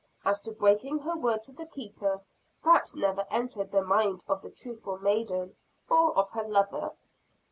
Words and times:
As 0.25 0.39
to 0.39 0.51
breaking 0.51 0.97
her 0.97 1.15
word 1.15 1.43
to 1.43 1.51
the 1.51 1.67
Keeper, 1.67 2.21
that 2.63 2.89
never 2.95 3.23
entered 3.29 3.71
the 3.71 3.83
mind 3.83 4.23
of 4.27 4.41
the 4.41 4.49
truthful 4.49 4.97
maiden, 4.97 5.55
or 5.91 6.17
of 6.17 6.27
her 6.31 6.41
lover. 6.41 6.93